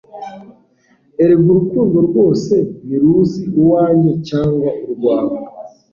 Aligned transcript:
erega 1.21 1.47
urukundo 1.51 1.97
rwose 2.07 2.55
ntiruzi 2.85 3.41
'uwanjye' 3.57 4.17
cyangwa 4.29 4.69
'urwawe 4.83 5.35